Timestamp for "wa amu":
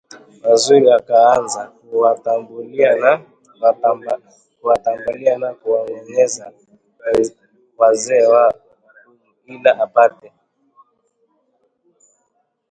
8.33-9.13